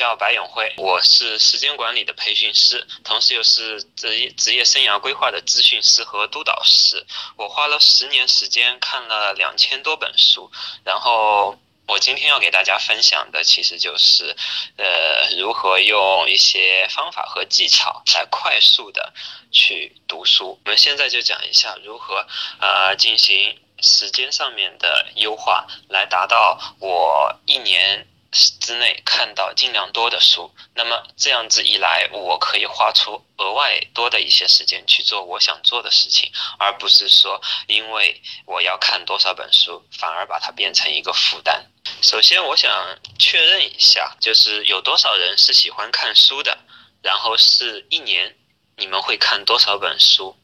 [0.00, 7.06] 叫白永辉，我是时间管理的培训师，同时又是职业职业生涯规划的咨询师和督导师。
[7.36, 10.50] 我花了十年时间看了两千多本书，
[10.84, 11.54] 然后
[11.86, 14.34] 我今天要给大家分享的其实就是，
[14.78, 19.12] 呃，如何用一些方法和技巧来快速的
[19.52, 20.58] 去读书。
[20.64, 22.26] 我们现在就讲一下如何
[22.58, 28.06] 呃进行时间上面的优化，来达到我一年。
[28.32, 41.66] 之内看到尽量多的书，那么这样子一来，我可以花出额外多的一些时间去做我想做的事情，而不是说因为我要看多少本书，反而把它变成一个负担。
[42.02, 42.70] 首先，我想
[43.18, 46.56] 确认一下，就是有多少人是喜欢看书的，
[47.02, 48.36] 然后是一年
[48.76, 50.36] 你们会看多少本书？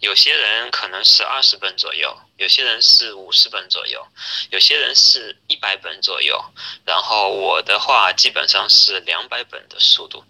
[0.00, 4.06] 有些人可能是二十本左右，有些人是五十本左右，
[4.50, 6.42] 有些人是一百本左右。
[6.84, 10.24] 然后我的话基本上是两百本的速度，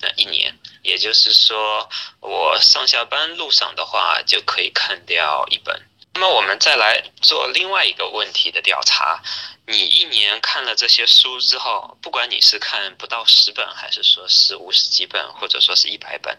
[0.00, 1.88] 那一年，也就是说
[2.20, 5.82] 我上下班路上的话就可以看掉一本。
[6.18, 9.22] 那么我们再来做另外一个问题的调查。
[9.66, 16.38] 你一年看了这些书之后，不管你是看不到十本，还是说是五十几本，或者说是一百本，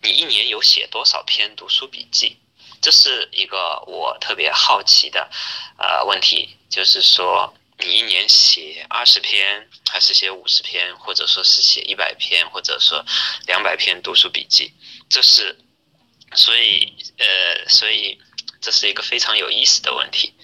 [0.00, 2.36] 你一年有写多少篇读书笔记？
[2.80, 5.28] 这是一个我特别好奇的，
[5.76, 13.04] 呃，问题，就是说你一年写二十篇，还是写五十篇，或者说是写一百篇，或者说
[13.48, 14.72] 两百篇读书笔记？
[15.10, 15.58] 这是，
[16.36, 18.20] 所以，呃，所以
[18.66, 20.34] 这是一个非常有意思的问题。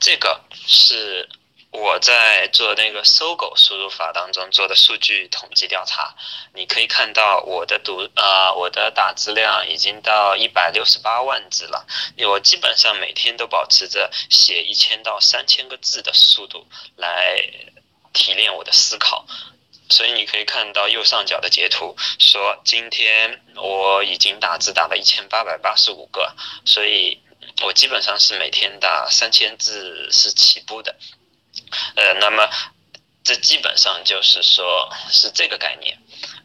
[0.00, 1.28] 这个是
[1.70, 6.16] 我在做那个搜狗输入法当中做的数据统计调查，
[6.54, 11.86] 你可以看到我的读呃我的打字量已经到一百六十八万字了，
[12.26, 17.36] 我基本上每天都保持着写一千到三千个字的速度来
[18.14, 19.26] 提炼我的思考，
[19.88, 26.34] 所以你可以看到右上角的截图说今天我已经打字打了一千八百八十五个，
[26.64, 27.20] 所以。
[27.62, 30.96] 我基本上是每天打三千字是起步的，
[31.94, 32.50] 呃，那么
[33.22, 35.96] 这基本上就是说是这个概念，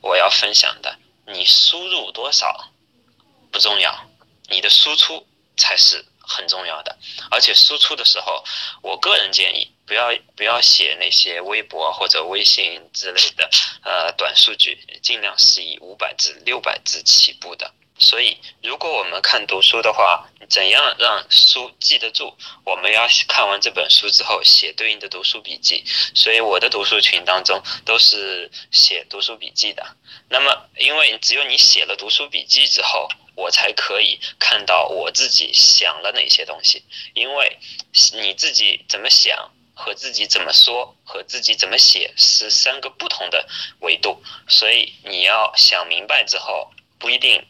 [0.02, 0.96] 我要分享的。
[1.26, 2.70] 你输入多少
[3.52, 4.08] 不重要，
[4.50, 5.26] 你的输出
[5.58, 6.96] 才是很重要的。
[7.32, 8.44] 而且输出的时候，
[8.84, 13.50] 我个人建议不要不要写那些微博或者微信之类的
[13.84, 17.74] 呃短数据，尽量是以五百字、六百字起步的。
[17.98, 22.34] 所以，如果我们看读书的话，怎样让书记得住？
[22.64, 25.84] 我们要看完这本书之后写对应的读书笔记。
[26.14, 29.86] 所以，我的读书群当中都是写读书笔记的。
[30.30, 36.84] 那么，因为只有你写了读书笔记之后，我才可以看到我自己想了哪些东西。
[37.16, 37.58] 因为
[38.14, 43.48] 你自己怎么想和自己怎么说和自己怎么写是三个不同的
[43.80, 47.46] 维度，所以你要想明白之后，不一定。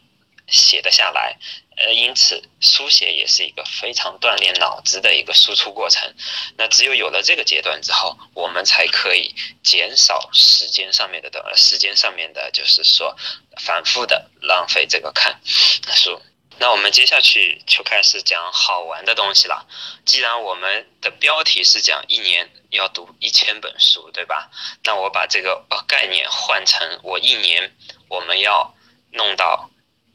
[0.52, 1.38] 写得下来，
[1.76, 6.12] 呃，因此书写也是一个非常锻炼脑子的一个输出过程。
[6.56, 13.16] 那只有有了这个阶段之后，我们才可以减少时间上面的的时间上面的，就是说
[13.64, 16.20] 反复的浪费这个看书。
[16.60, 19.66] 那我们接下去就开始讲好玩的东西了。
[20.04, 24.48] 既然我们的标题是讲一年要读一千本书，对吧？
[24.84, 27.74] 那我把这个概念换成我一年
[28.08, 28.72] 我们要
[29.10, 29.68] 弄到。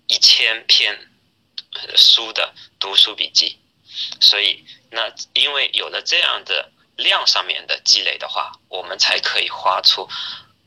[0.08, 1.10] 一千篇
[1.96, 3.58] 书的读书笔记，
[4.22, 10.08] 所以那因为有了这样的量上面的积累的话，我们才可以花出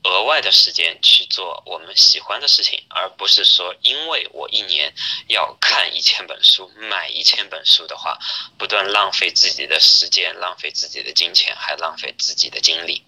[0.03, 4.93] 额外的时间去做我们喜欢的事情，而不是说因为我一年
[5.27, 8.17] 要看一千本书、买一千本书的话，
[8.57, 13.03] 不断浪费自己的时间、浪费自己的金钱，还浪费自己的精力。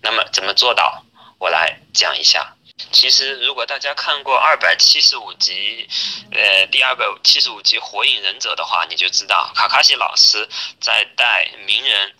[0.00, 1.02] 那么怎么做到？
[1.38, 2.54] 我来讲一下。
[2.92, 5.88] 其实，如果大家看过二百七十五集，
[6.30, 10.46] 呃，第二百七十五集《火影忍者》的话，你就知道卡卡西老师
[10.78, 12.14] 在带鸣人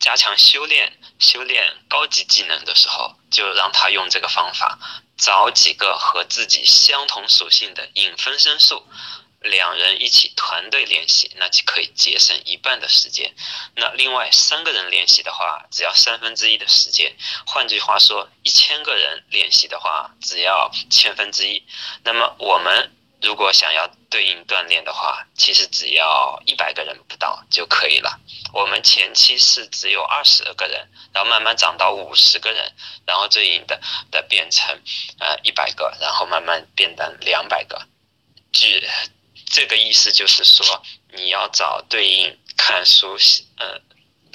[0.00, 4.78] 加强修炼、修炼高级技能的时候，就让他用这个方法，
[5.16, 8.82] 找几个和自己相同属性的影分身术，
[9.40, 13.34] 两人一起团队练习，那就可以节省一半的时间。
[13.76, 17.14] 那另外三个人练习的话，只要三分之一的时间。
[17.46, 21.62] 换句话说，一千个人练习的话，只要千分之一。
[22.02, 28.18] 那么我们如果想要对应锻炼的话，其实只要一百个人不到就可以了。
[28.52, 32.72] 我们前期是只有二十个人，然后慢慢涨到五十个人，
[33.06, 33.80] 然后对应的
[34.10, 34.74] 的变成
[35.18, 37.86] 呃一百个，然后慢慢变成两百个。
[38.52, 38.82] 据
[39.46, 40.82] 这个意思就是说，
[41.12, 43.16] 你要找对应看书，
[43.58, 43.80] 呃，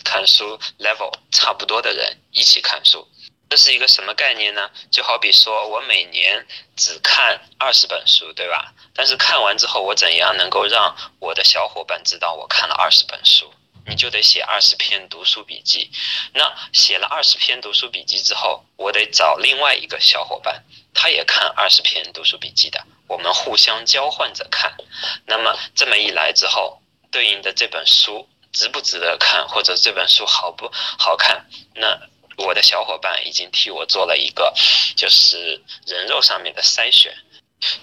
[0.03, 3.07] 看书 level 差不多的人一起看书。
[3.49, 4.69] 这是一个什么概念呢？
[4.91, 6.45] 就好比说我每年
[6.75, 8.73] 只看二十本书，对吧？
[8.93, 13.53] 但是看完之后，我怎样能够让我的小伙伴知道我看了二十本书？
[13.87, 15.91] 你就得写二十篇读书笔记。
[16.33, 20.63] 那写了二十篇读书笔记之后，我得找另外一个小伙伴，
[20.93, 22.83] 他也看二十篇读书笔记的。
[23.07, 24.75] 我们互相交换着看，
[25.27, 26.81] 那么这么一来之后，
[27.11, 31.45] 对应的这本书值不值得看，或者这本书好不好看，
[31.75, 31.95] 那
[32.37, 34.53] 我的小伙伴已经替我做了一个
[34.95, 37.15] 就是人肉上面的筛选。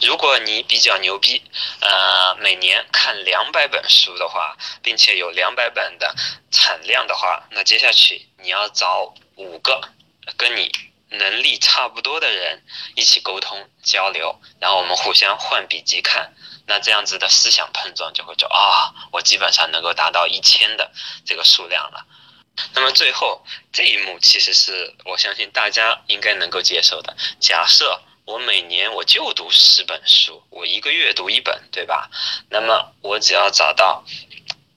[0.01, 1.43] 如果你比较牛逼，
[1.81, 6.15] 呃，每年看两百本书的话，并且有两百本的
[6.51, 9.81] 产量的话，那接下去你要找五个
[10.37, 10.71] 跟你。
[11.15, 12.63] 能力差不多的人
[12.95, 16.33] 一起沟通交流，然后我们互相换笔记看，
[16.67, 20.91] 那这样子的思想碰撞就会就啊，我基本上能够达到一千的
[21.27, 22.07] 这个数量了。
[22.75, 27.17] 那么最后这一幕其实是我相信大家应该能够接受的。
[27.41, 32.11] 假设我每年我就读十本书，我一个月读一本，对吧？
[32.51, 34.05] 那么我只要找到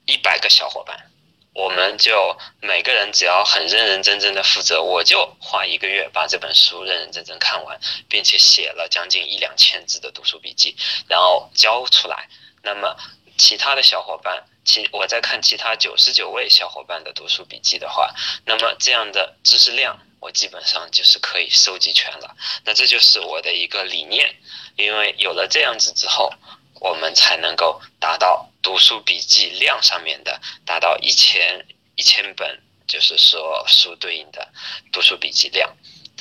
[0.06, 1.10] 一百个小伙伴。
[1.58, 7.80] 我们就每个人只要很认认真真的负责，我就花一个月把这本书认认真真看完，
[8.10, 10.76] 并且写了将近一两千字的读书笔记，
[11.08, 12.28] 然后交出来。
[12.62, 12.94] 那么
[13.36, 22.36] 其他的小伙伴，其我在看其他九十九位小伙伴的读书笔记的话，那么这样的知识量，我基本上就是可以收集全了。
[22.64, 24.34] 那这就是我的一个理念，
[24.76, 26.32] 因为有了这样子之后。
[26.78, 34.46] 我们才能够达到读书笔记量上面的达到一千一千本，就是说书对应的
[34.92, 35.74] 读书笔记量，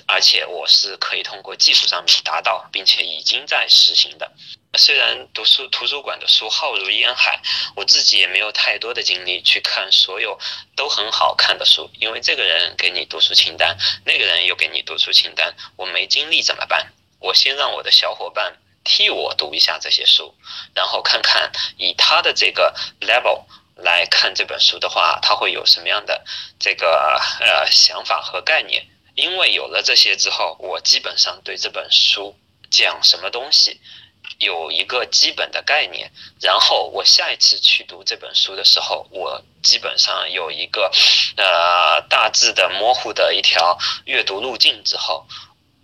[0.07, 4.31] 而且我是可以通过技术上面达到，并且已经在实行的。
[4.77, 7.41] 虽然读书图书馆的书浩如烟海，
[7.75, 10.37] 我自己也没有太多的精力去看所有
[10.75, 16.91] 都很好看的书，因为这个人给你读书清单，那个人又给你读书清单，我没精力怎么办？
[17.19, 18.57] 我先让我的小伙伴。
[18.87, 20.35] 替我读一下这些书，
[20.75, 23.43] 然后看看以他的这个 level
[23.77, 26.23] 来看这本书的话，他会有什么样的
[26.59, 28.85] 这个呃想法和概念。
[29.15, 32.35] 因为有了这些之后，我基本上对这本书
[32.69, 33.79] 讲什么东西
[34.39, 36.11] 有一个基本的概念。
[36.41, 40.91] 然后我下一次去读这本书的时候，我基本上有一个
[41.37, 45.25] 呃大致的模糊的一条阅读路径之后，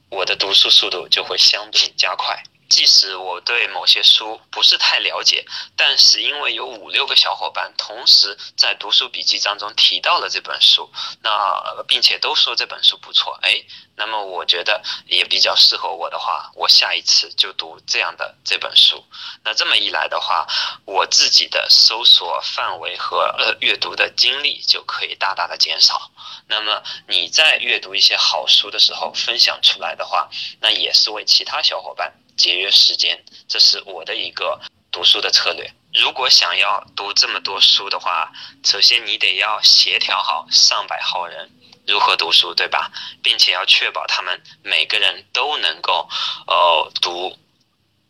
[0.09, 2.43] 我的读书速度就会相对加快。
[2.71, 5.45] 即使我对某些书不是太了解，
[5.75, 10.89] 但是因为有五六个小伙伴同时在读书笔记当中提到了这本书，
[11.21, 13.61] 那并且都说这本书不错，哎，
[13.95, 19.03] 那么我觉得也比较适合我的话，我下一次就读这样的这本书。
[19.43, 20.47] 那这么一来的话，
[20.85, 26.09] 我自己的搜索范围和呃阅读的精力就可以大大的减少。
[26.47, 30.29] 那么你在阅读一些好书的时候分享出来的话，
[30.61, 32.13] 那也是为其他小伙伴。
[32.41, 34.59] 节约时间，这是我的一个
[34.91, 35.71] 读书的策略。
[35.93, 38.31] 如果想要读这么多书的话，
[38.63, 41.51] 首先你得要协调好上百号人
[41.85, 42.91] 如何读书，对吧？
[43.21, 46.09] 并且要确保他们每个人都能够，
[46.47, 47.37] 呃，读，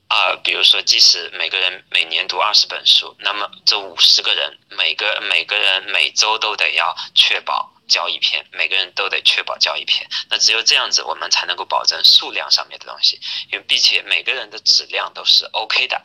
[0.07, 7.70] 啊，比如说，即使每个人每年读二十本书，那么这五十个人，每个每个人每周都得要确保。
[7.91, 10.10] 交一篇，每个人都得确保交一篇。
[10.29, 13.19] 那只有这样子，我们才能够保证数量上面的东西，
[13.51, 16.01] 因为并且每个人的质量都是 OK 的。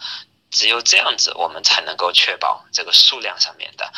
[0.50, 3.93] 只有这样子，我们才能够确保这个数量上面的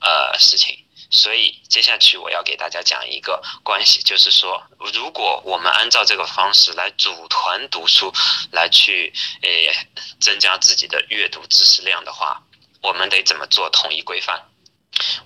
[0.00, 0.84] 呃事情。
[1.10, 8.12] 所以接下去我要给大家讲一个关系，就是说，如果我们按照这个方式来组团读书，
[8.50, 9.48] 来去呃
[10.20, 12.42] 增加自己的阅读知识量的话，
[12.82, 14.42] 我们得怎么做统一规范？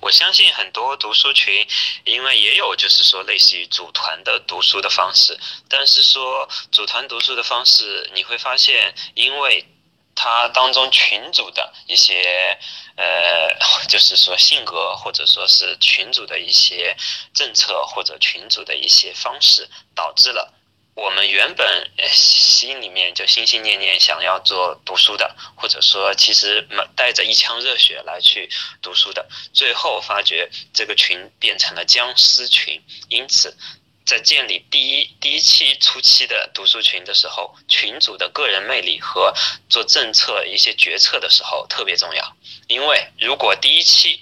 [0.00, 1.67] 我相信很多读书群，
[2.05, 5.38] 因为也有就是说类似于组团的读书的方式，
[5.69, 9.67] 但是说组团读书的方式，你会发现，因为
[10.14, 12.59] 它当中群主的一些
[12.97, 13.49] 呃，
[13.88, 16.95] 就是说性格或者说是群主的一些
[17.33, 20.52] 政策或者群主的一些方式，导致了
[20.94, 28.49] 我们原本心里面就心心念念想要做读书的，或者说其实带着一腔热血来去
[28.80, 33.56] 读书的，最后发觉这个群变成了僵尸群，因此。
[34.04, 39.32] 在建立第一第一期初期的读书群的时候，群主的个人魅力和
[39.68, 42.37] 做政策一些决策的时候特别重要。
[42.66, 44.20] 因为如果第一期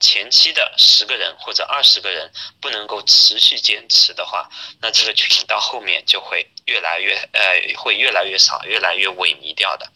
[0.00, 4.48] 前期的十个人或者二十个人不能够持续坚持的话，
[4.80, 9.90] 那这个群到后面就会越来越呃会越来越少，越来越萎靡掉的。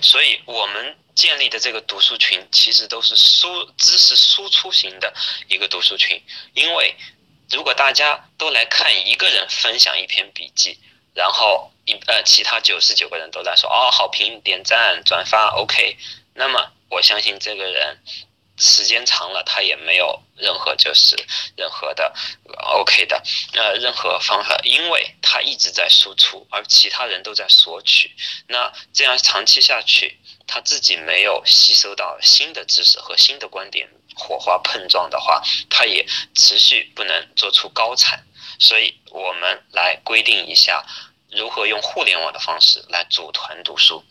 [0.00, 5.12] 所以我们建立的这个读书群其实都是输知识输出型的
[5.48, 6.22] 一个读书群，
[6.54, 6.94] 因为。
[7.50, 10.78] 如果大家都来看一个人分享一篇笔记，
[11.12, 15.98] 然后一呃其他九十九个人都在说哦好评点赞转发 OK，
[16.32, 17.98] 那么我相信这个人
[18.56, 21.16] 时间长了他也没有任何就是
[21.56, 22.14] 任何的
[22.78, 23.22] OK 的
[23.54, 28.14] 呃任何方法，因为他一直在输出，而其他人都在索取，
[28.48, 33.88] 那这样长期下去，他自己没有吸收到新的知识和新的观点。
[34.16, 36.06] 火花碰撞的话，他也
[36.36, 38.24] 持续不能做出高产，
[38.60, 40.86] 所以我们来规定一下，
[41.32, 44.04] 如何用互联网的方式来组团读书。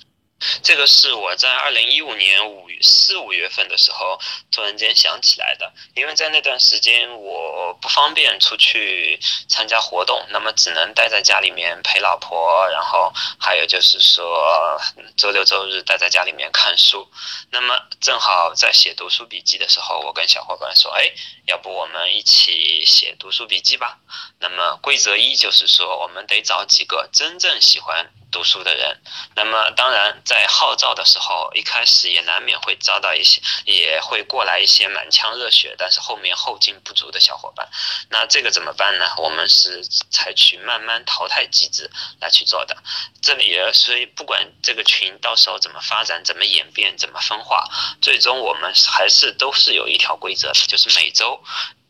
[0.73, 14.81] 这个是我在二零一五年五四五月份的时候突然间想起来的，因为在那段时间我不方便出去参加活动，那么只能待在家里面陪老婆，然后还有就是说
[15.15, 17.07] 周六周日待在家里面看书。
[17.51, 21.13] 那么正好在写读书笔记的时候，我跟小伙伴说：“哎，
[21.45, 23.99] 要不我们一起写读书笔记吧？”
[24.41, 28.11] 那么规则一就是说，我们得找几个真正喜欢。
[28.33, 28.99] 读书的人，
[29.35, 37.69] 那么当然在号召的时候，一开始也难免会遭到一些，也会过来一些满腔热血，但是后面后劲不足的小伙伴。
[38.09, 39.13] 那这个怎么办呢？
[39.17, 42.75] 我们是采取慢慢淘汰机制来去做的。
[43.21, 47.63] 这里所以不管这个群到时候怎么发展、怎么演变、怎么分化，
[48.01, 51.39] 最终我们还是都是有一条规则的，就是每周。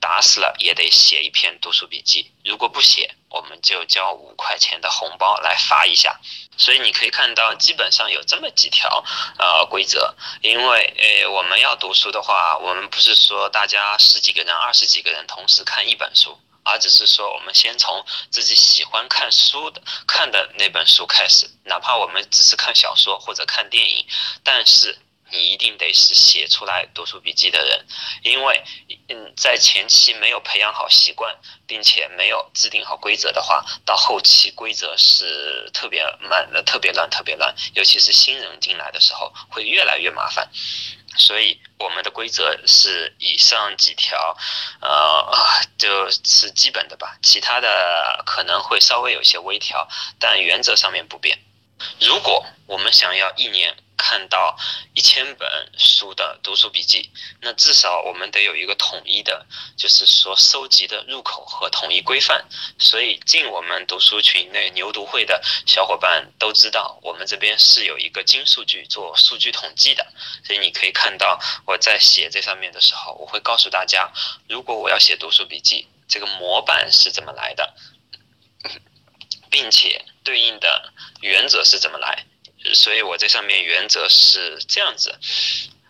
[0.04, 6.20] 打死了也得写一篇读书笔记，如果不写，我们就交五块钱的红包来发一下。
[6.58, 9.02] 所以你可以看到，基本上有这么几条
[9.40, 10.14] 呃规则。
[10.42, 24.06] 因为呃我们要读书的话，我们不是说大家十几个人、二十几个人同时看一本书，而只是说我们先从自己喜欢看书的看的那本书开始，哪怕我们只是看小说或者看电影，
[24.44, 24.98] 但是。
[25.34, 27.86] 你一定得是写出来读书笔记的人，
[28.22, 28.64] 因为，
[29.10, 31.36] 嗯，在前期没有培养好习惯，
[31.66, 37.54] 并且没有制定好规则的话，到后期规则是特别慢的，特别乱，特别乱。
[37.74, 40.48] 尤其是新人进来的时候，会越来越麻烦。
[41.18, 44.38] 所以我们的规则是以上几条，
[44.82, 45.32] 呃，
[45.78, 47.18] 就是基本的吧。
[47.24, 49.88] 其他的可能会稍微有些微调，
[50.20, 51.40] 但原则上面不变。
[52.00, 54.58] 如果我们想要一年，看到
[54.94, 57.10] 一千本书的读书笔记，
[57.42, 59.46] 那至少我们得有一个统一的，
[59.78, 62.46] 就是说收集的入口和统一规范。
[62.78, 70.06] 所以进我们读书群内牛读会的小伙伴都知道，我们这边是有一个金数据做数据统计的。
[70.44, 74.12] 所以你可以看到我在写这上面的时候，我会告诉大家，
[74.50, 77.74] 如果我要写读书笔记，这个模板是怎么来的，
[79.50, 82.26] 并且对应的原则是怎么来。
[82.74, 85.20] 所以我这上面原则是这样子：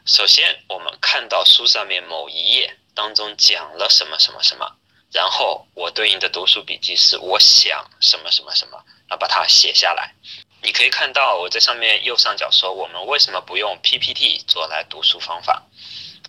[0.05, 4.75] 首先，我们看到书上面某一页当中讲了什么什么什么，
[5.11, 10.13] 然后我对应的读书笔记是我想什么什么什么，然后把它写下来。
[10.61, 15.61] 你可以看到我这上面右上角说，我们为什么不用 PPT 做来读书方法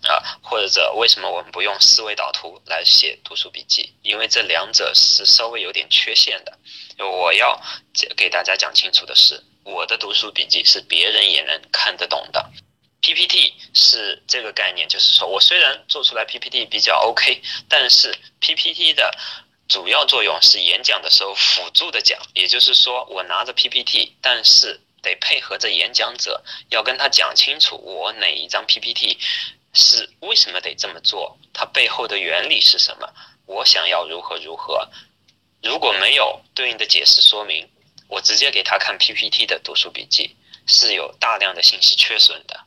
[0.02, 0.38] 啊？
[0.42, 3.94] 或者为什么我们不用思维导图来写读书笔记？
[4.02, 6.58] 因为这两者是稍微有点缺陷的。
[6.98, 7.60] 我要
[8.16, 9.42] 给大家讲清楚的是。
[9.64, 12.50] 我的读书笔记是别人也能看得懂的
[13.00, 19.10] ，PPT 是这个概念，就是说我虽然做出来 PPT 比较 OK，但是 PPT 的
[19.66, 29.18] 主要作用是演讲的时候辅助的讲，也就是说我拿着 PPT，但是得配合着演讲者，要跟他讲清楚我哪一张 PPT
[29.72, 33.08] 是为什么得这么做，它背后的原理是什么，
[33.46, 34.90] 我想要如何如何，
[35.62, 37.66] 如果没有对应的解释说明。
[38.14, 40.36] 我直接给他看 PPT 的读书笔记
[40.68, 42.60] 是有大量的信息缺损的，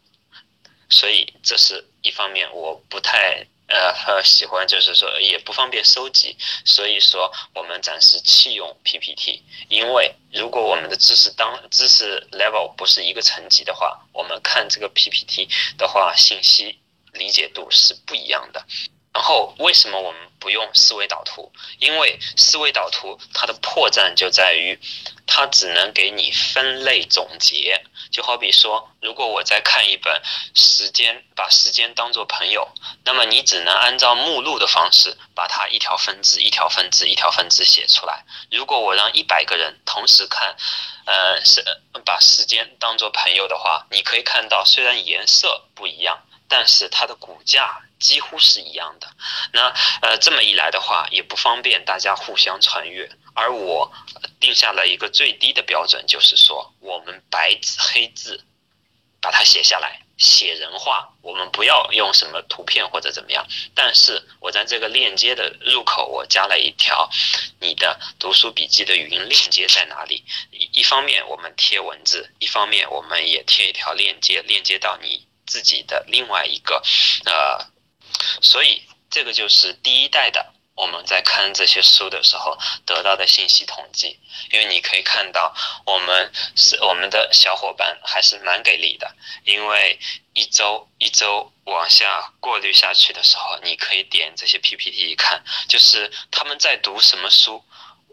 [0.89, 6.35] 所以这是一方面我不太呃喜欢，就是说也不方便收集，
[6.65, 9.41] 所以说我们暂时弃用 PPT。
[9.69, 16.77] 因为如果我们的知识当知识 level 不是一个层级的话，我们看这个 PPT 的话，信息
[17.13, 18.65] 理解度是不一样的。
[19.13, 21.51] 然后为什么我们不用思维导图？
[21.79, 24.79] 因为思维导图它的破绽就在于，
[25.37, 27.79] 它只能给你分类总结。
[28.09, 30.19] 就好比说，如果我在看一本
[30.55, 32.67] 时间，把时间当做朋友，
[33.05, 38.25] 那么你只能按照目录的方式，把它一条分支、一条分支、一条分支写出来。
[38.49, 40.55] 如果我让一百个人同时看，
[41.05, 41.63] 呃，是
[42.03, 46.17] 把时间当做朋友的话，你可以看到，虽然颜色不一样，
[46.49, 47.83] 但是它的骨架。
[47.99, 49.07] 几乎是一样的，
[49.53, 53.09] 那呃这么一来的话，也不方便大家互相穿越。
[53.37, 53.91] 而我
[54.39, 58.43] 定下了一个最低的标准，就是说我们白纸黑字
[59.21, 63.45] 把它写下来，写人话，我们不要用什么图片或者怎么样。
[63.75, 67.07] 但是我在这个链接的入口，我加了一条
[67.59, 70.25] 你的读书笔记的语音链接在哪里？
[70.49, 76.81] 一一方面我们贴文字，一方面我们也贴一条链接，链接到你自己的另外一个
[77.25, 77.67] 呃。
[78.41, 84.17] 所以，这个就是第一代的我们在看这些书的时候得到的信息统计。
[84.51, 85.53] 因为你可以看到，
[85.85, 89.13] 我们是我们的小伙伴还是蛮给力的。
[89.43, 89.99] 因为
[90.33, 97.61] 一周一周往下过滤下去的时候，你可以点这些 PPT 一看，就是他们在读什么书。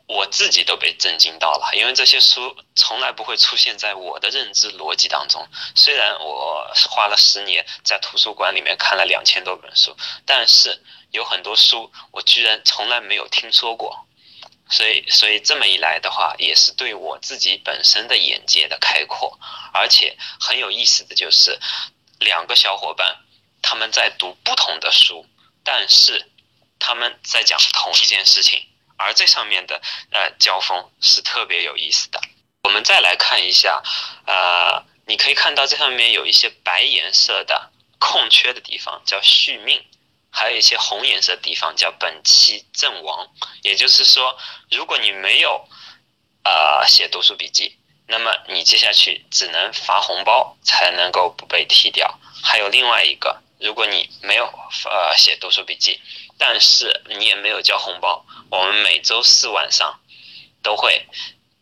[0.06, 5.48] 我自己都被震惊到了，因为这些书从来不会出现在我的认知逻辑当中。
[5.74, 10.78] 虽然我花了十年在图书馆里面看了两千多本书，但是
[11.14, 14.04] 有很多书我居然从来没有听说过。
[14.68, 19.38] 所以，所以这么一来的话，也是对我自己本身的眼界的开阔。
[19.72, 21.60] 而且很有意思的就是，
[22.18, 23.18] 两个小伙伴
[23.62, 25.26] 他们在读不同的书，
[25.62, 26.30] 但是
[26.78, 28.66] 他们在讲同一件事情。
[28.96, 29.80] 而这上面的
[30.10, 32.20] 呃交锋是特别有意思的。
[32.62, 33.82] 我们再来看一下，
[34.26, 39.84] 呃，你可以看到这上面有一些白颜色的空缺的地方叫续命，
[40.34, 43.30] 还有一些红颜色地方叫本期阵亡。
[43.62, 44.36] 也就是说，
[44.70, 45.68] 如果你没有
[46.42, 52.18] 呃写读书笔记，那么你接下去只能发红包才能够不被踢掉。
[52.42, 54.44] 还有另外一个，如果你没有
[54.84, 56.00] 呃写读书笔记，
[56.36, 58.26] 但是你也没有交红包。
[58.50, 60.00] 我们每周四晚上
[60.62, 61.06] 都会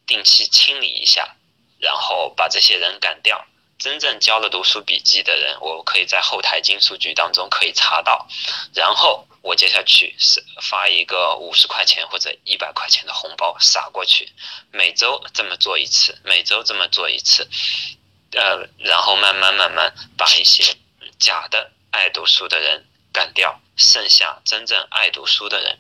[0.07, 1.37] 定期清理一下，
[1.79, 3.47] 然后把这些人赶掉。
[3.83, 8.29] 真正交了读书笔记的人，我可以在后台金数据当中可以查到。
[8.73, 14.31] 然后我接下去是发一个五十块钱或者一百块钱的红包撒过去，
[14.71, 17.49] 每周这么做一次，每周这么做一次，
[18.37, 20.77] 呃，然后慢慢慢慢把一些
[21.19, 25.77] 假的爱读书的人干掉，剩下真正爱读书的人。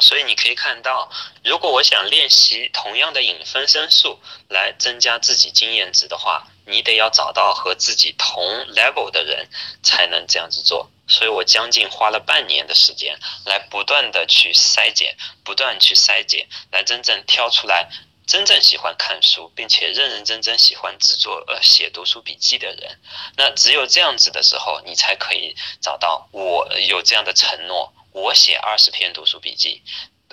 [0.00, 1.10] 所以你可以看到，
[1.42, 8.42] 如果我想练习同样的引分身术来增加自己经验值的话，你得要找到和自己同
[8.74, 9.48] level 的人
[9.82, 10.90] 才能这样子做。
[11.08, 17.90] 所以我将近花了半年的时间来不断的去筛减，不断去筛减，来真正挑出来
[18.26, 23.00] 真正喜欢看书，并且认认真真喜欢制作呃写读书笔记的人。
[23.36, 27.92] 那只有这样子的时候，你才可以找到我有这样的承诺。
[28.12, 29.82] 我写二十篇读书笔记，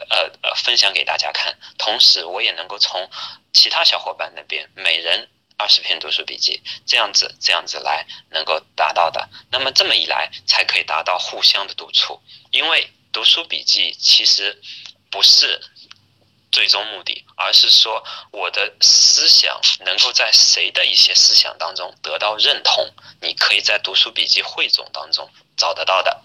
[0.09, 1.57] 呃呃，分享给大家看。
[1.79, 3.09] 同时，我也能够从
[3.51, 9.27] 其他小伙伴那边每人二十篇读书笔记，这样子这样子来能够达到的。
[9.51, 12.21] 那么这么一来，才可以达到互相的督促。
[12.51, 14.61] 因为读书笔记其实
[15.09, 15.59] 不是
[16.51, 26.21] 最终目的，而是说我的思想能够在谁的一些思想当中得到认同，你可以在读书笔记汇总当中找得到的。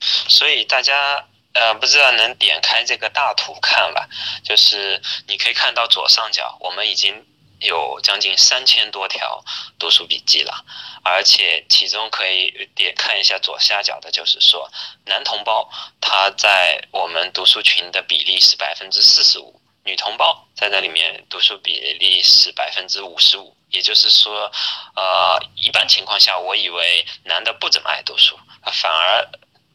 [0.00, 4.08] 所以大家呃不知道能点开这个大图看吧，
[4.42, 7.26] 就是你可以看到左上角，我们已经
[7.62, 9.44] 有将近三千多条
[9.78, 10.64] 读书笔记了，
[11.04, 14.70] 而且其中可以点看一下左下角的，就是说
[15.06, 15.70] 男同胞
[16.00, 24.50] 他在我们读书群的比例是百分之四十五，女同胞在这里面读书比例是百分之五十五，也就是说，
[24.96, 28.38] 呃一般情况下我以为男的不怎么爱读书，
[28.72, 29.30] 反而。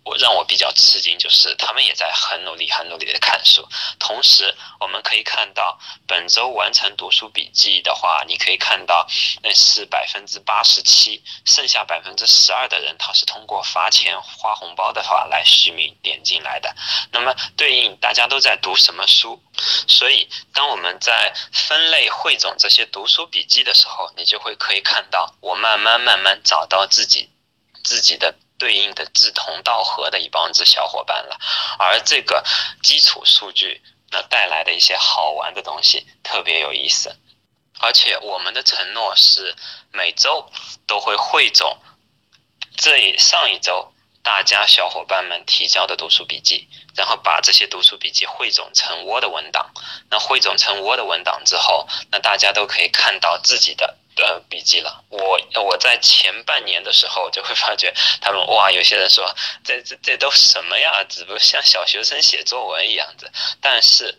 [0.07, 3.67] 我让我比较吃惊，就是他们也在很努力、很努力的看书。
[3.99, 9.05] 同时，我们可以看到本周完成读书笔记的话，你可以看到
[9.43, 16.73] 那是百分之八十七，剩下百分之十二的人他是通过发钱、发红包的话来续名点进来的。
[17.11, 19.43] 那么，对应大家都在读什么书？
[19.87, 27.29] 所以，当我们在分类汇总这些读书笔记的时候，你就会可以看到，我慢慢慢慢找到自己
[27.83, 28.33] 自己的。
[28.57, 31.37] 对应的志同道合的一帮子小伙伴了，
[31.79, 32.43] 而这个
[32.81, 37.15] 基础数据那带来的一些好玩的东西特别有意思，
[37.79, 39.55] 而且我们的承诺是
[39.91, 40.49] 每周
[40.85, 41.77] 都会汇总
[42.75, 43.93] 这一上一周
[44.23, 49.71] 大家小伙伴们提交的读书笔记，然后把这些读书笔记汇总成 Word 文档。
[50.09, 55.03] 那汇总成 Word 文档之后，那大家都可以看到自己的呃笔记了。
[55.09, 63.31] 我我在前半年的时候就会发觉，他们哇，有些人说这这这都什么呀，只不过像小学生写作文一样子。
[63.61, 64.17] 但是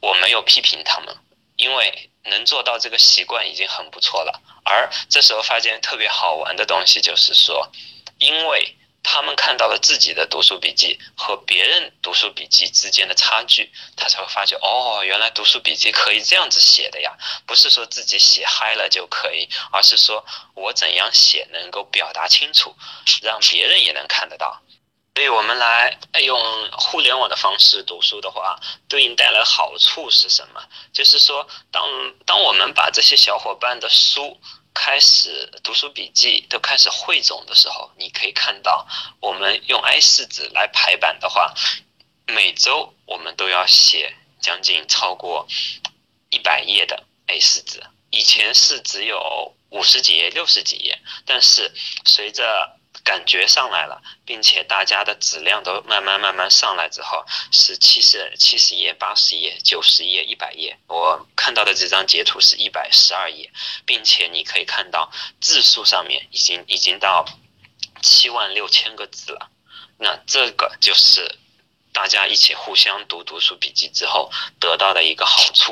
[0.00, 1.16] 我没有批评他们，
[1.56, 4.40] 因为能做到这个习惯已经很不错了。
[4.64, 7.70] 而这时候发现特别好玩的东西就是说，
[8.18, 8.76] 因为。
[9.06, 17.12] 他们看到了自己的读书笔记和别人读书笔记之间的差距，他才会发觉哦，原来读书笔记可以这样子写的呀，
[17.46, 22.74] 不是说自己写嗨了就可以，而是说我怎样写能够表达清楚，
[23.22, 24.62] 让别人也能看得到。
[25.14, 30.60] 所以我们来用互联网的方式读书的话，对应带来好处是什么？
[30.94, 31.84] 就是说，当
[32.24, 34.40] 当我们把这些小伙伴的书。
[34.74, 38.86] 开始读书笔记都开始汇总的时候，你可以看到，
[39.20, 41.54] 我们用 A 四纸来排版的话，
[42.26, 45.46] 每周我们都要写将近超过
[46.28, 47.82] 一百页的 A 四纸。
[48.10, 51.72] 以前是只有五十几页、六十几页，但是
[52.04, 60.78] 随着感觉上来了，并且大家的质量都慢慢慢慢上来之后，是七十七十页、八十页、九十页、一百页。
[60.88, 63.52] 我看到的这张截图是一百十二页，
[63.84, 67.26] 并且你可以看到字数上面已经已经到
[68.00, 69.50] 七万六千个字了。
[69.98, 71.38] 那这个就是
[71.92, 75.70] 大家一起互相读读书笔记之后得到的一个好处。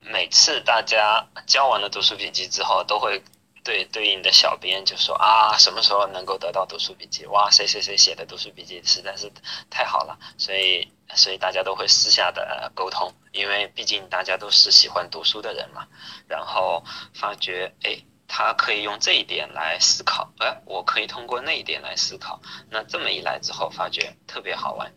[0.00, 3.22] 每次大家交完了读书笔记之后，都会。
[3.64, 7.24] 对对应的小编就说啊，什么时候能够得到读书笔记？
[7.26, 9.30] 哇，谁谁谁写的读书笔记实在是
[9.70, 15.86] 太好了，所以所以大家都会私下的沟通，因为毕竟大家都是喜欢读书的人嘛。
[16.26, 16.82] 然后
[17.14, 22.40] 发觉，哎，他可以用这一点来思考，哎，我可以通过那一点来思考。
[22.68, 24.92] 那这么一来之后，发觉特别好玩，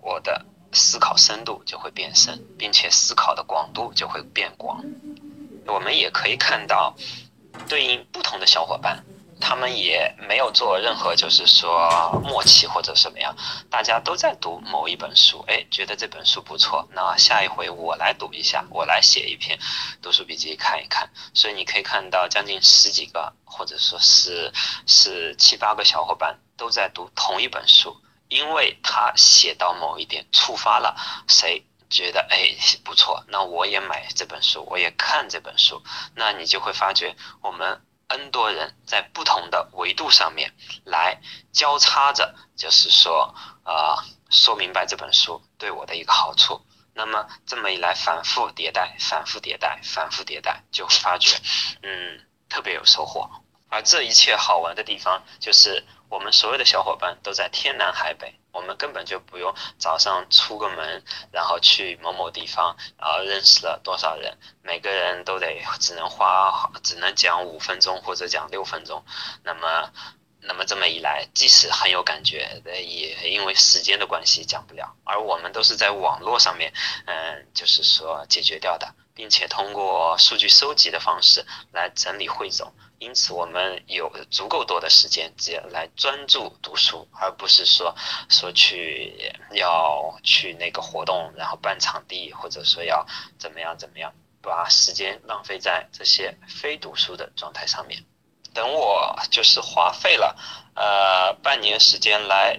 [0.00, 4.80] 我的思考深度就会变深，并且思考的广度就会变广。
[5.66, 6.94] 我们也可以看到。
[7.68, 9.04] 对应不同的小伙伴，
[9.40, 13.34] 他们也没有做任何，就是说默契或者什么样，
[13.70, 19.58] 大家都在读某一本书，哎，觉得这本书不错，那下一回我来读一下，我来写一篇
[20.02, 21.08] 读书笔记看一看。
[21.32, 24.52] 所以你可以看到，将近十几个，或者说是
[24.86, 27.96] 是七八个小伙伴都在读同一本书，
[28.28, 30.96] 因为他写到某一点，触发了
[31.28, 31.64] 谁。
[31.90, 35.82] 觉得哎不错，那我也买这本书，我也看这本书，
[36.14, 41.20] 那你就会发觉我们 N 多人在不同的维度上面来
[41.52, 43.96] 交叉着，就是说呃
[44.30, 46.64] 说明白这本书对我的一个好处。
[46.92, 51.36] 那么这么一来，反复迭代，反复迭代，反复迭代，就会发觉
[51.82, 53.30] 嗯特别有收获。
[53.68, 58.34] 而这一切好玩的地方，就是我们所有的小伙伴都在天南海北。
[58.52, 69.04] 我们根本就不用早上出个门，然后去某某地方，然后认识了多少人，每个人都得只能花，只能讲五分钟或者讲六分钟。
[69.44, 69.92] 那么，
[70.40, 74.96] 那么这么一来，即使很有感觉，也因为时间的关系讲不了。
[75.04, 76.72] 而我们都是在网络上面，
[77.06, 82.72] 嗯，就是说解决掉的，并且通过数据收集的方式来整理汇总。
[82.98, 87.94] 因此，我们有足够多的时间，只来专注读书，而不是说
[88.30, 93.06] 说去要去那个活动，然后办场地，或者说要
[93.38, 98.02] 怎么样怎么样，把时间浪费在这些非读书的状态上面。
[98.54, 100.34] 等我就是花费了
[100.74, 102.58] 呃半年时间来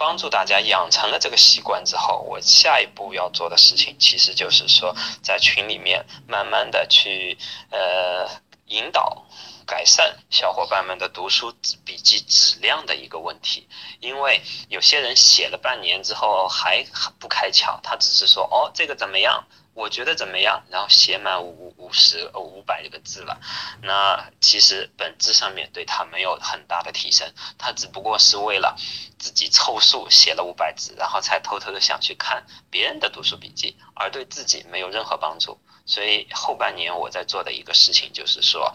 [0.00, 7.36] 帮助大家养成了这个习惯之后，我下一步要做的事情，其实就是说在群里面慢慢的去
[7.70, 8.26] 呃
[8.68, 9.26] 引导。
[9.66, 13.68] 改善小伙伴们的读书笔记质量的一个问题，
[14.00, 16.84] 因为有些人写了半年之后还
[17.20, 19.46] 不开窍，他只是说哦这个怎么样，
[19.80, 23.40] 我觉得怎么样，然后写满五五十呃五百个字了，
[23.82, 28.76] 那其实本质上面对他没有很大的提升，他只不过是为了
[29.18, 35.58] 自己凑数写了五百字，然后才偷偷的想去看别人的读书笔记，而对自己没有任何帮助。
[35.86, 38.72] 所以后半年我在做的一个事情就是说，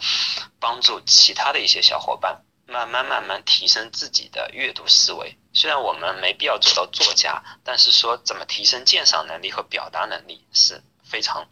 [0.58, 5.38] 帮助其他的一些小伙伴慢慢慢慢提升自己的阅读思维。
[5.52, 11.46] 虽然我们没必要做到作家，但是说怎么提升鉴赏能力和表达能力是非常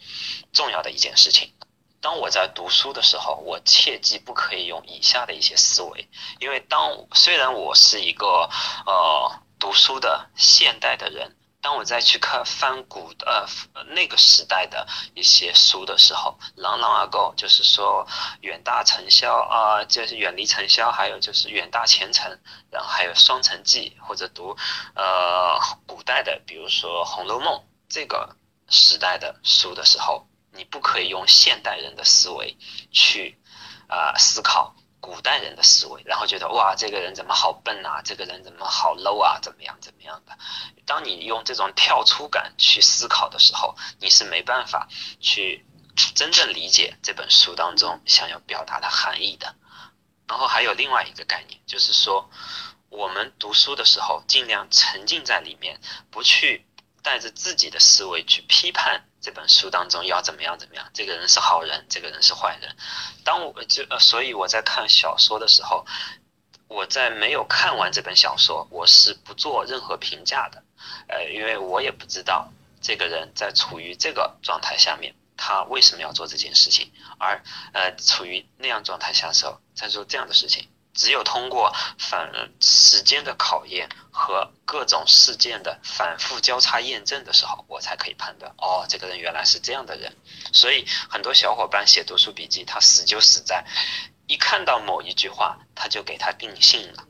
[0.53, 1.53] 重要的一件事情。
[2.01, 8.51] 当我在读书的时候，我切记不可以用以下的一些思维，因为当虽然我是一个
[8.85, 11.37] 呃读书的现代的人。
[11.63, 13.47] 当我再去看翻古呃
[13.95, 18.07] 那个时代的一些书的时候，朗朗而够，就是说
[18.43, 22.39] 远大尘嚣啊，就是远离尘嚣，还有就是远大前程，
[22.71, 24.55] 然后还有双城记，或者读
[24.95, 27.57] 呃古代的，比如说《红楼梦》
[27.89, 28.37] 这个
[28.75, 32.59] 时代的书的时候，你不可以用现代人的思维
[32.91, 33.39] 去
[33.89, 34.75] 啊思考。
[35.01, 38.01] 古代人的思维，然后觉得哇，这个人怎么好笨啊？
[38.03, 39.39] 这个人怎么好 low 啊？
[39.43, 40.35] 怎么样怎么样的？
[40.87, 44.89] 当你用这种跳出感去思考的时候，你是没办法
[45.21, 45.67] 去
[46.15, 49.55] 真正理解这本书当中想要表达的含义的。
[50.27, 52.31] 然后还有另外一个概念，就是说
[52.89, 55.79] 我们读书的时候，尽量沉浸在里面，
[56.11, 56.65] 不去
[57.05, 59.05] 带着自己的思维去批判。
[59.21, 60.91] 这本书当中要怎么样怎么样？
[60.93, 62.77] 这个人是好人，这个人是坏人。
[63.25, 65.87] 当我就呃，所以我在看小说的时候，
[66.69, 70.63] 我在没有看完这本小说，我是不做任何评价的。
[71.09, 72.51] 呃，因为我也不知道
[72.83, 80.69] 这个人在处于这个状态下面，他为什么要做这件事情，而呃，处于那样状态下的时候在做这样的事情。
[80.95, 82.31] 只有通过反
[82.61, 90.17] 时间的考验和各种事件的反复交叉验证的时候，我才可以判断哦，这个人原来是这样的人。
[90.53, 93.65] 所以很多小伙伴写读书笔记，他死就死在
[94.27, 97.05] 一看到某一句话，他就给他定性了。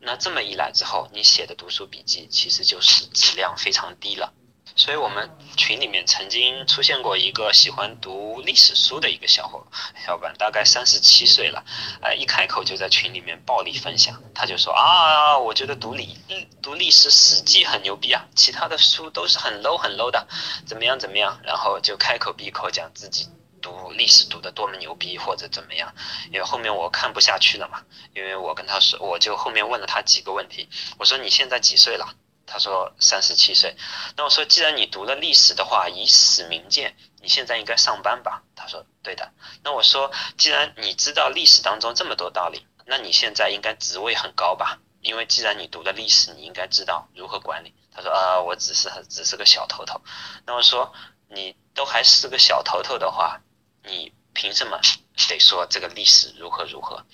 [0.00, 4.34] 那这么一来之后，你写的读书笔记其实就是质量非常低了。
[4.74, 9.66] 所以我们群里面曾经出现过一个喜欢读历史书的一个小伙
[10.04, 11.64] 小伙伴，大概三十七岁了，
[12.00, 16.16] 呃，一开口就在群里面暴力分享，他就说啊，我觉得读历
[16.62, 20.26] 读历史史记很牛逼啊，其他的书都是很 low 很 low 的，
[20.66, 23.28] 怎么样怎么样，然后就开口闭口讲自己
[23.60, 25.94] 读历史读的多么牛逼或者怎么样，
[26.32, 27.82] 因为后面我看不下去了嘛，
[28.14, 32.14] 因为我跟他说，我就后面问了他几个问题，我说你现在几岁了？
[32.46, 33.76] 他说三十七岁，
[34.16, 38.42] 那我说既然你读了历史的话，以史明鉴，你现在应该上班吧？
[38.54, 39.32] 他说对的。
[39.64, 44.78] 那我说既然你知道历史当中这么多道理，那你现在应该职位很高吧？
[45.00, 47.74] 因为既然你读了历史，你应该知道如何管理。
[47.94, 50.00] 他说啊，我只是只是个小头头。
[50.46, 50.92] 那我说
[51.28, 53.40] 你都还是个小头头的话，
[53.84, 54.80] 你凭什么
[55.28, 57.04] 得说这个历史如何如何？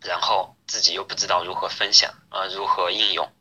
[0.00, 3.32] 然后自己又不知道如何分享啊，如何应用？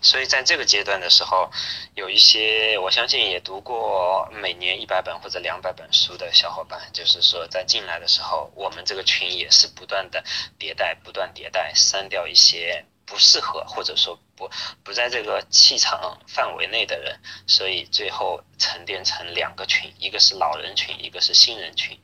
[0.00, 1.50] 所以在这个阶段的时候，
[1.94, 10.22] 有一些我相信也读过每年一百本或者两百本书的小伙伴，就是说在进来的时候，我们这个群也是不断的
[10.58, 14.50] 迭代，不断迭代，删掉一些不适合或者说不
[14.82, 21.98] 不在这个气场范围内的人，所以最后沉淀成两个群，一个是老人群，一个是新人群。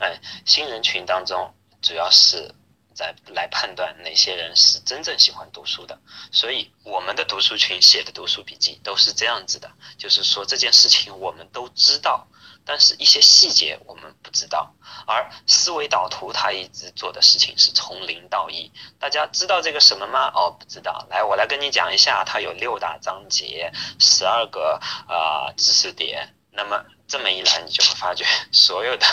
[0.00, 2.54] 嗯，新人群当中主要是。
[3.02, 5.98] 在来判断哪些人是真正喜欢读书的，
[6.30, 12.28] 所以我们的读书群写的读书笔记都是这样子的，就是说这件事情我们都知道，
[12.64, 14.72] 但是一些细节我们不知道。
[15.04, 20.30] 而思维导图他一直做的事情是从零到一，大家知道这个什么吗？
[20.32, 21.04] 哦，不知道。
[21.10, 26.36] 来，我来跟你讲一下，它有六大章节，十二个啊知识点。
[26.52, 29.04] 那么这么一来，你就会发觉所有的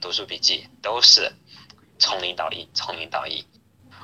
[0.00, 1.32] 读书笔记都是。
[1.98, 3.46] 从零到一，从零到一，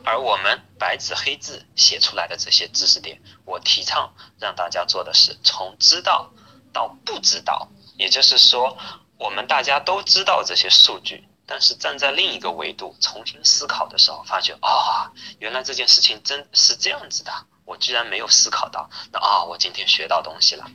[0.04, 6.30] 而我们白纸黑字写出来的这些知识点，我提倡让大家做的是从知道
[6.72, 8.76] 到不知道，也就是说，
[9.18, 17.32] 我们大家都知道这些数据，但是站在另一个维度重新思考的时候，发觉啊，原来这件事情真是这样子的，
[17.64, 20.66] 我居然没有思考到，那啊，我今天学到东西了，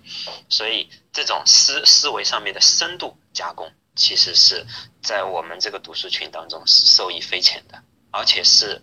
[0.47, 3.71] 所以这种思思维上面的深度加工。
[3.95, 4.65] 其实是
[5.01, 8.81] 在我们这个读书群当中是受益匪浅的，而且是，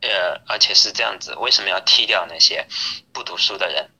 [0.00, 1.34] 呃，而且是这样子。
[1.36, 2.66] 为什么要踢掉那些
[3.12, 3.90] 不读书的人？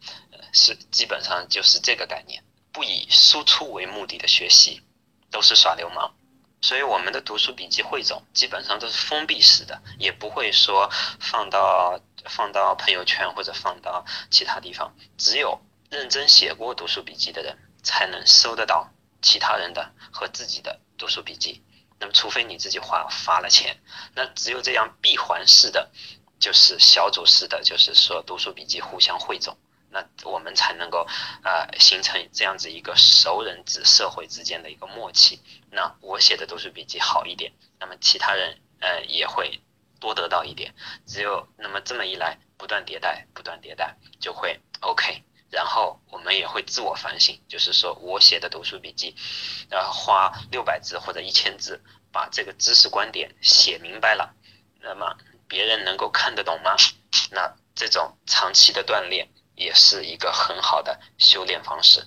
[0.50, 4.82] 是基本上就是这个概念，不以输出为目的的学习
[5.30, 6.14] 都是耍流氓。
[6.62, 14.90] 所以我们的读书笔记汇总基本上都是封闭式的，也不会说放到放到朋友圈或者放到其他地方。
[15.18, 18.90] 只有认真写过读书笔记的人才能收得到。
[19.20, 21.62] 其他人的和自己的读书笔记，
[21.98, 23.76] 那么除非你自己花发了钱，
[24.14, 25.90] 那只有这样闭环式的，
[26.38, 29.56] 就是小组式的，就是说读书笔记互相汇总，
[29.90, 31.06] 那我们才能够
[31.42, 35.40] 呃形成这样子一个熟人之社会之间的一个默契。
[35.70, 39.60] 那我写的读书笔记好一点，那么其他人呃也会
[39.98, 40.74] 多得到一点。
[41.06, 45.24] 只有那么这么一来，不断迭代，不断迭代，就会 OK。
[45.50, 49.14] 然后我们也会自我反省，就是说我写的读书笔记，
[49.70, 51.82] 然后花六百字或者一千字
[52.12, 54.34] 把这个知识观点写明白了，
[54.80, 56.76] 那么别人能够看得懂吗？
[57.30, 62.06] 那这种长期的锻炼也是一个很好的修炼方式。